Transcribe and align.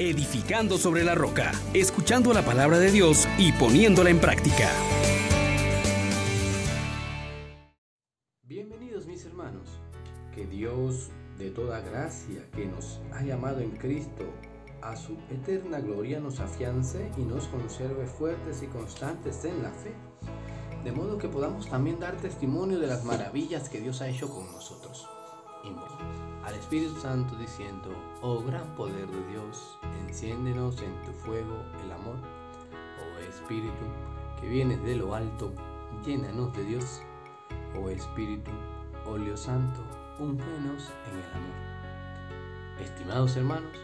edificando 0.00 0.78
sobre 0.78 1.04
la 1.04 1.14
roca, 1.14 1.52
escuchando 1.74 2.32
la 2.32 2.42
palabra 2.42 2.78
de 2.78 2.90
Dios 2.90 3.28
y 3.36 3.52
poniéndola 3.52 4.08
en 4.08 4.18
práctica. 4.18 4.70
Bienvenidos 8.42 9.06
mis 9.06 9.26
hermanos, 9.26 9.68
que 10.34 10.46
Dios 10.46 11.10
de 11.38 11.50
toda 11.50 11.80
gracia 11.80 12.48
que 12.52 12.64
nos 12.64 13.00
ha 13.12 13.22
llamado 13.22 13.60
en 13.60 13.72
Cristo 13.72 14.24
a 14.80 14.96
su 14.96 15.18
eterna 15.30 15.80
gloria 15.80 16.18
nos 16.18 16.40
afiance 16.40 17.10
y 17.18 17.20
nos 17.20 17.46
conserve 17.48 18.06
fuertes 18.06 18.62
y 18.62 18.68
constantes 18.68 19.44
en 19.44 19.62
la 19.62 19.70
fe, 19.70 19.92
de 20.82 20.92
modo 20.92 21.18
que 21.18 21.28
podamos 21.28 21.68
también 21.68 22.00
dar 22.00 22.16
testimonio 22.16 22.78
de 22.78 22.86
las 22.86 23.04
maravillas 23.04 23.68
que 23.68 23.80
Dios 23.80 24.00
ha 24.00 24.08
hecho 24.08 24.30
con 24.30 24.50
nosotros 24.50 25.06
al 26.44 26.54
Espíritu 26.54 26.98
Santo 26.98 27.36
diciendo, 27.36 27.90
oh 28.22 28.42
gran 28.42 28.74
poder 28.74 29.06
de 29.06 29.26
Dios, 29.28 29.78
enciéndenos 30.06 30.80
en 30.82 30.94
tu 31.02 31.12
fuego 31.12 31.62
el 31.84 31.92
amor. 31.92 32.16
Oh 32.98 33.18
Espíritu, 33.28 33.84
que 34.40 34.48
vienes 34.48 34.82
de 34.82 34.96
lo 34.96 35.14
alto, 35.14 35.52
llénanos 36.04 36.56
de 36.56 36.64
Dios. 36.64 37.02
Oh 37.78 37.90
Espíritu, 37.90 38.50
óleo 39.06 39.36
santo, 39.36 39.80
úngenos 40.18 40.90
en 41.10 41.18
el 41.18 41.30
amor. 41.34 42.80
Estimados 42.80 43.36
hermanos, 43.36 43.76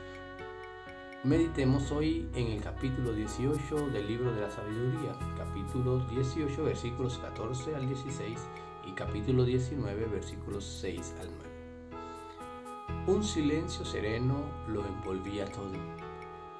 meditemos 1.25 1.91
hoy 1.93 2.29
en 2.35 2.47
el 2.47 2.63
capítulo 2.63 3.13
18 3.13 3.91
del 3.91 4.07
libro 4.07 4.33
de 4.33 4.41
la 4.41 4.51
sabiduría, 4.51 5.13
capítulo 5.37 5.99
18 6.07 6.65
versículos 6.65 7.19
14 7.19 7.75
al 7.77 7.87
16 7.87 8.41
y 8.87 8.93
capítulo 8.93 9.45
19 9.45 10.07
versículos 10.07 10.65
6 10.65 11.17
al 11.21 11.29
9. 11.37 11.56
Un 13.07 13.23
silencio 13.23 13.85
sereno 13.85 14.35
lo 14.67 14.85
envolvía 14.85 15.47
todo, 15.47 15.71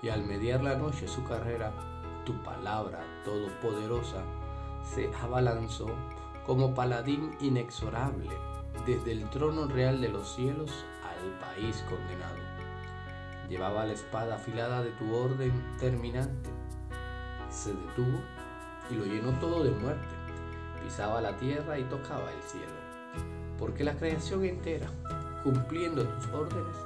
y 0.01 0.11
al 0.11 0.25
mediar 0.25 0.63
la 0.63 0.77
noche 0.77 1.09
su 1.09 1.25
carrera, 1.25 1.73
tu 2.25 2.41
palabra 2.45 3.05
todopoderosa 3.25 4.23
se 4.85 5.11
abalanzó 5.13 5.89
como 6.47 6.73
paladín 6.73 7.37
inexorable 7.41 8.31
desde 8.87 9.11
el 9.11 9.29
trono 9.29 9.67
real 9.67 10.01
de 10.01 10.09
los 10.09 10.37
cielos 10.37 10.85
al 11.03 11.37
país 11.41 11.85
condenado. 11.89 12.39
Llevaba 13.49 13.85
la 13.85 13.95
espada 13.95 14.37
afilada 14.37 14.85
de 14.85 14.91
tu 14.93 15.17
orden 15.17 15.77
terminante. 15.81 16.51
Se 17.51 17.71
detuvo 17.71 18.21
y 18.89 18.95
lo 18.95 19.05
llenó 19.05 19.33
todo 19.41 19.65
de 19.65 19.73
muerte. 19.73 20.15
Pisaba 20.81 21.21
la 21.21 21.37
tierra 21.39 21.77
y 21.77 21.83
tocaba 21.85 22.31
el 22.31 22.43
cielo. 22.43 22.77
Porque 23.59 23.83
la 23.83 23.97
creación 23.97 24.45
entera 24.45 24.89
cumpliendo 25.47 26.03
tus 26.03 26.27
órdenes, 26.33 26.77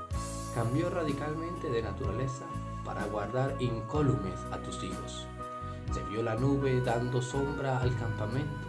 cambió 0.55 0.91
radicalmente 0.91 1.71
de 1.71 1.81
naturaleza 1.81 2.45
para 2.85 3.07
guardar 3.07 3.57
incólumes 3.59 4.39
a 4.53 4.59
tus 4.59 4.85
hijos. 4.85 5.27
Se 5.95 6.03
vio 6.11 6.23
la 6.23 6.35
nube 6.35 6.83
dando 6.83 7.23
sombra 7.23 7.79
al 7.79 7.97
campamento, 7.97 8.69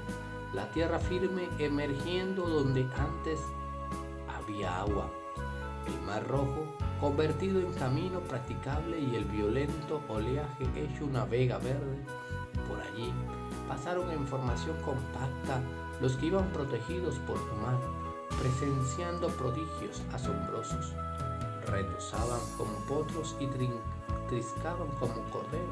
la 0.53 0.71
tierra 0.71 0.97
firme 0.97 1.49
emergiendo 1.59 2.47
donde 2.47 2.87
antes 2.97 3.41
había 4.33 4.79
agua, 4.79 5.09
el 5.85 6.01
mar 6.05 6.25
rojo 6.25 6.65
convertido 7.01 7.59
en 7.59 7.73
camino 7.73 8.21
practicable 8.21 8.97
y 8.97 9.13
el 9.17 9.25
violento 9.25 10.01
oleaje 10.07 10.69
hecho 10.73 11.03
una 11.03 11.25
vega 11.25 11.57
verde. 11.57 11.97
Por 12.65 12.79
allí 12.79 13.11
pasaron 13.67 14.09
en 14.09 14.25
formación 14.25 14.77
compacta 14.85 15.61
los 15.99 16.15
que 16.15 16.27
iban 16.27 16.47
protegidos 16.53 17.15
por 17.27 17.35
tu 17.35 17.55
mar 17.55 18.00
presenciando 18.41 19.27
prodigios 19.29 20.01
asombrosos. 20.11 20.95
Retosaban 21.67 22.39
como 22.57 22.73
potros 22.87 23.35
y 23.39 23.47
triscaban 24.27 24.87
como 24.99 25.21
cordero, 25.29 25.69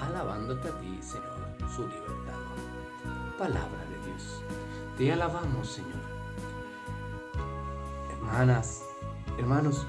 alabándote 0.00 0.68
a 0.68 0.80
ti, 0.80 0.98
Señor, 1.00 1.70
su 1.74 1.82
libertad. 1.82 2.34
Palabra 3.38 3.84
de 3.88 4.10
Dios. 4.10 4.42
Te 4.98 5.12
alabamos, 5.12 5.70
Señor. 5.70 6.02
Hermanas, 8.10 8.82
hermanos, 9.38 9.86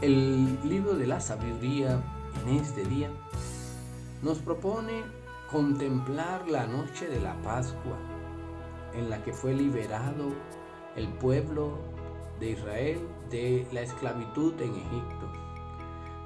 el 0.00 0.56
libro 0.68 0.94
de 0.94 1.08
la 1.08 1.20
sabiduría 1.20 2.00
en 2.46 2.54
este 2.54 2.84
día 2.84 3.10
nos 4.22 4.38
propone 4.38 5.02
contemplar 5.50 6.46
la 6.48 6.66
noche 6.68 7.08
de 7.08 7.20
la 7.20 7.34
Pascua 7.42 7.98
en 8.94 9.10
la 9.10 9.22
que 9.22 9.32
fue 9.32 9.54
liberado 9.54 10.32
el 10.96 11.08
pueblo 11.08 11.78
de 12.40 12.50
Israel 12.50 13.08
de 13.30 13.66
la 13.72 13.82
esclavitud 13.82 14.54
en 14.60 14.74
Egipto. 14.74 15.32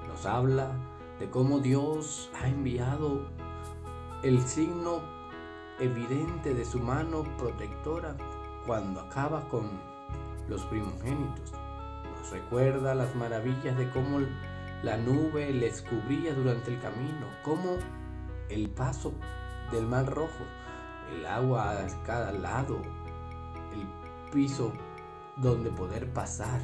Nos 0.08 0.26
habla 0.26 0.72
de 1.18 1.28
cómo 1.30 1.58
Dios 1.60 2.30
ha 2.40 2.48
enviado 2.48 3.28
el 4.22 4.40
signo 4.42 5.00
evidente 5.80 6.54
de 6.54 6.64
su 6.64 6.78
mano 6.78 7.24
protectora 7.38 8.16
cuando 8.66 9.00
acaba 9.00 9.48
con 9.48 9.68
los 10.48 10.62
primogénitos. 10.66 11.52
Nos 11.52 12.30
recuerda 12.30 12.94
las 12.94 13.14
maravillas 13.16 13.76
de 13.76 13.90
cómo 13.90 14.20
la 14.82 14.96
nube 14.96 15.52
les 15.52 15.82
cubría 15.82 16.34
durante 16.34 16.72
el 16.72 16.80
camino, 16.80 17.26
cómo 17.44 17.76
el 18.48 18.68
paso 18.70 19.12
del 19.72 19.86
mar 19.86 20.06
rojo 20.06 20.44
el 21.12 21.26
agua 21.26 21.72
a 21.72 22.04
cada 22.04 22.32
lado, 22.32 22.80
el 23.72 23.86
piso 24.32 24.72
donde 25.36 25.70
poder 25.70 26.12
pasar. 26.12 26.60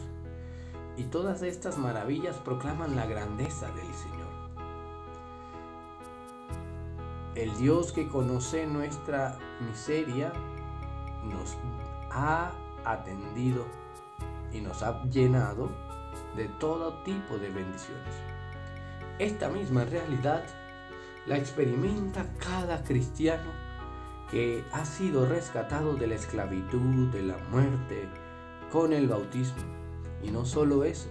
Y 0.97 1.05
todas 1.05 1.43
estas 1.43 1.79
maravillas 1.79 2.37
proclaman 2.37 2.97
la 2.97 3.07
grandeza 3.07 3.71
del 3.73 3.93
Señor. 3.95 4.29
El 7.35 7.57
Dios 7.57 7.93
que 7.93 8.09
conoce 8.09 8.67
nuestra 8.67 9.39
miseria 9.61 10.33
nos 11.23 11.57
ha 12.11 12.51
atendido 12.85 13.65
y 14.53 14.61
nos 14.61 14.83
ha 14.83 15.05
llenado 15.05 15.69
de 16.37 16.49
todo 16.59 17.03
tipo 17.05 17.39
de 17.39 17.51
bendiciones. 17.51 18.15
Esta 19.21 19.49
misma 19.49 19.85
realidad 19.85 20.43
la 21.27 21.37
experimenta 21.37 22.27
cada 22.39 22.83
cristiano 22.83 23.68
que 24.31 24.65
ha 24.73 24.85
sido 24.85 25.27
rescatado 25.27 25.95
de 25.95 26.07
la 26.07 26.15
esclavitud, 26.15 27.09
de 27.09 27.23
la 27.23 27.37
muerte, 27.51 28.09
con 28.71 28.93
el 28.93 29.09
bautismo. 29.09 29.63
Y 30.23 30.31
no 30.31 30.45
solo 30.45 30.85
eso, 30.85 31.09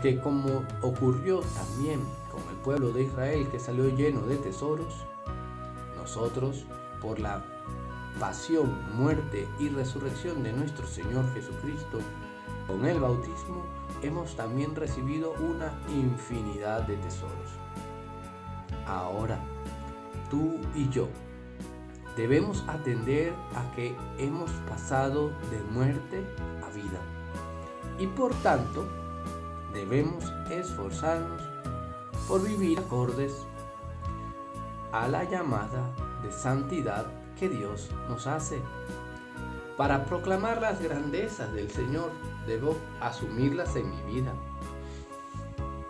que 0.00 0.18
como 0.18 0.64
ocurrió 0.80 1.40
también 1.40 2.00
con 2.30 2.40
el 2.50 2.56
pueblo 2.62 2.92
de 2.92 3.04
Israel 3.04 3.48
que 3.50 3.58
salió 3.58 3.88
lleno 3.94 4.22
de 4.22 4.36
tesoros, 4.36 4.94
nosotros, 5.96 6.64
por 7.00 7.20
la 7.20 7.44
pasión, 8.18 8.78
muerte 8.94 9.48
y 9.58 9.68
resurrección 9.68 10.42
de 10.42 10.52
nuestro 10.52 10.86
Señor 10.86 11.24
Jesucristo, 11.34 11.98
con 12.66 12.86
el 12.86 13.00
bautismo 13.00 13.64
hemos 14.02 14.34
también 14.36 14.74
recibido 14.74 15.32
una 15.34 15.72
infinidad 15.88 16.82
de 16.82 16.96
tesoros. 16.96 17.50
Ahora, 18.86 19.38
tú 20.30 20.58
y 20.74 20.88
yo, 20.88 21.08
debemos 22.16 22.64
atender 22.68 23.34
a 23.54 23.74
que 23.74 23.96
hemos 24.18 24.50
pasado 24.68 25.28
de 25.50 25.62
muerte 25.70 26.26
a 26.62 26.70
vida. 26.70 27.00
Y 27.98 28.06
por 28.06 28.34
tanto, 28.42 28.86
debemos 29.72 30.24
esforzarnos 30.50 31.42
por 32.28 32.42
vivir 32.42 32.78
acordes 32.78 33.46
a 34.92 35.08
la 35.08 35.24
llamada 35.24 35.90
de 36.22 36.30
santidad 36.30 37.06
que 37.38 37.48
Dios 37.48 37.90
nos 38.08 38.26
hace. 38.26 38.60
Para 39.76 40.04
proclamar 40.04 40.60
las 40.60 40.80
grandezas 40.82 41.52
del 41.54 41.70
Señor, 41.70 42.10
debo 42.46 42.76
asumirlas 43.00 43.74
en 43.76 43.90
mi 43.90 44.02
vida. 44.12 44.32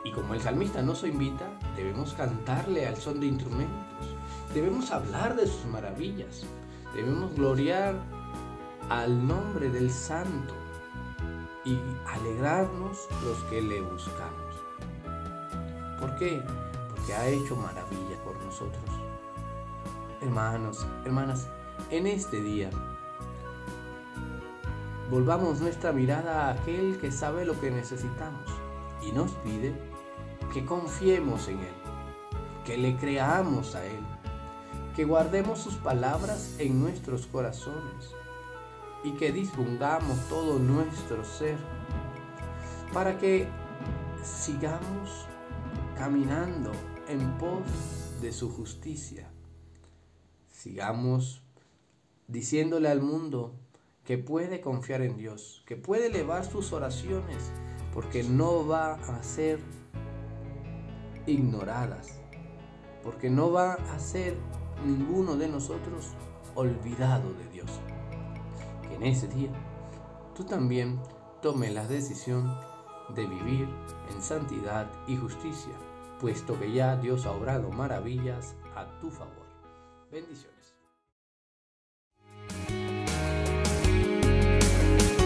Y 0.04 0.12
como 0.12 0.34
el 0.34 0.40
salmista 0.40 0.82
nos 0.82 1.02
invita, 1.02 1.48
debemos 1.76 2.14
cantarle 2.14 2.86
al 2.86 2.96
son 2.96 3.20
de 3.20 3.26
instrumentos 3.26 4.11
Debemos 4.54 4.90
hablar 4.90 5.34
de 5.34 5.46
sus 5.46 5.64
maravillas. 5.64 6.44
Debemos 6.94 7.34
gloriar 7.34 7.94
al 8.90 9.26
nombre 9.26 9.70
del 9.70 9.90
Santo 9.90 10.52
y 11.64 11.78
alegrarnos 12.06 13.08
los 13.24 13.38
que 13.44 13.62
le 13.62 13.80
buscamos. 13.80 14.54
¿Por 15.98 16.14
qué? 16.16 16.42
Porque 16.90 17.14
ha 17.14 17.28
hecho 17.28 17.56
maravillas 17.56 18.18
por 18.24 18.36
nosotros. 18.44 18.84
Hermanos, 20.20 20.86
hermanas, 21.06 21.48
en 21.90 22.06
este 22.06 22.42
día 22.42 22.68
volvamos 25.10 25.60
nuestra 25.60 25.92
mirada 25.92 26.48
a 26.48 26.50
aquel 26.52 26.98
que 26.98 27.10
sabe 27.10 27.46
lo 27.46 27.58
que 27.58 27.70
necesitamos 27.70 28.50
y 29.02 29.12
nos 29.12 29.30
pide 29.36 29.72
que 30.52 30.64
confiemos 30.66 31.48
en 31.48 31.60
Él, 31.60 31.74
que 32.66 32.76
le 32.76 32.96
creamos 32.98 33.74
a 33.74 33.86
Él 33.86 34.00
que 34.94 35.04
guardemos 35.04 35.58
sus 35.58 35.74
palabras 35.74 36.56
en 36.58 36.80
nuestros 36.80 37.26
corazones 37.26 38.10
y 39.04 39.12
que 39.12 39.32
disfundamos 39.32 40.18
todo 40.28 40.58
nuestro 40.58 41.24
ser 41.24 41.56
para 42.92 43.18
que 43.18 43.48
sigamos 44.22 45.26
caminando 45.96 46.72
en 47.08 47.38
pos 47.38 47.62
de 48.20 48.32
su 48.32 48.50
justicia. 48.50 49.30
Sigamos 50.50 51.42
diciéndole 52.28 52.88
al 52.88 53.00
mundo 53.00 53.54
que 54.04 54.18
puede 54.18 54.60
confiar 54.60 55.02
en 55.02 55.16
Dios, 55.16 55.62
que 55.66 55.76
puede 55.76 56.06
elevar 56.06 56.44
sus 56.44 56.72
oraciones, 56.72 57.50
porque 57.92 58.22
no 58.22 58.66
va 58.66 58.94
a 58.94 59.22
ser 59.22 59.58
ignoradas, 61.26 62.20
porque 63.02 63.30
no 63.30 63.52
va 63.52 63.74
a 63.74 63.98
ser 63.98 64.36
ninguno 64.84 65.36
de 65.36 65.48
nosotros 65.48 66.10
olvidado 66.54 67.32
de 67.34 67.48
Dios. 67.48 67.70
Que 68.88 68.94
en 68.94 69.02
ese 69.04 69.28
día 69.28 69.50
tú 70.34 70.44
también 70.44 71.00
tomes 71.40 71.72
la 71.72 71.86
decisión 71.86 72.54
de 73.14 73.26
vivir 73.26 73.68
en 74.14 74.22
santidad 74.22 74.90
y 75.06 75.16
justicia, 75.16 75.72
puesto 76.20 76.58
que 76.58 76.72
ya 76.72 76.96
Dios 76.96 77.26
ha 77.26 77.32
obrado 77.32 77.70
maravillas 77.70 78.54
a 78.76 78.98
tu 79.00 79.10
favor. 79.10 79.46
Bendiciones. 80.10 80.52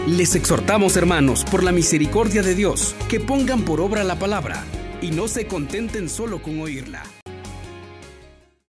Les 0.06 0.36
exhortamos, 0.36 0.96
hermanos, 0.96 1.44
por 1.44 1.64
la 1.64 1.72
misericordia 1.72 2.42
de 2.42 2.54
Dios, 2.54 2.94
que 3.08 3.18
pongan 3.18 3.62
por 3.64 3.80
obra 3.80 4.04
la 4.04 4.16
palabra 4.18 4.64
y 5.02 5.10
no 5.10 5.26
se 5.26 5.48
contenten 5.48 6.08
solo 6.08 6.40
con 6.40 6.60
oírla 6.60 7.02